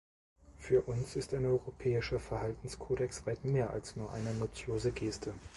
Für 0.57 0.81
uns 0.87 1.15
ist 1.15 1.31
ein 1.35 1.45
europäischer 1.45 2.19
Verhaltenskodex 2.19 3.27
weit 3.27 3.45
mehr 3.45 3.69
als 3.69 3.95
nur 3.95 4.11
eine 4.11 4.33
nutzlose 4.33 4.91
Geste. 4.91 5.35